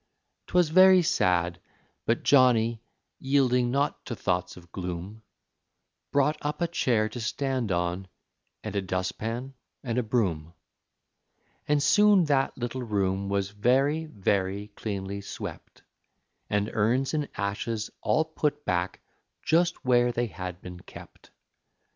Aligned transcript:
'Twas 0.47 0.69
very 0.69 1.03
sad; 1.03 1.61
but 2.07 2.23
Johnny, 2.23 2.81
yielding 3.19 3.69
not 3.69 4.03
to 4.03 4.15
thoughts 4.15 4.57
of 4.57 4.71
gloom, 4.71 5.21
Brought 6.11 6.39
up 6.41 6.59
a 6.59 6.67
chair 6.67 7.07
to 7.09 7.19
stand 7.19 7.71
on, 7.71 8.07
and 8.63 8.75
a 8.75 8.81
dustpan 8.81 9.53
and 9.83 9.99
a 9.99 10.01
broom, 10.01 10.55
And 11.67 11.83
soon 11.83 12.23
that 12.25 12.57
little 12.57 12.81
room 12.81 13.29
was 13.29 13.51
very, 13.51 14.05
very 14.05 14.69
cleanly 14.69 15.21
swept, 15.21 15.83
And 16.49 16.71
urns 16.73 17.13
and 17.13 17.29
ashes 17.37 17.91
all 18.01 18.25
put 18.25 18.65
back, 18.65 19.01
just 19.43 19.85
where 19.85 20.11
they 20.11 20.25
had 20.25 20.63
been 20.63 20.79
kept. 20.79 21.29